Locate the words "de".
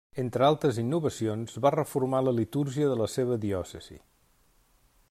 2.95-2.99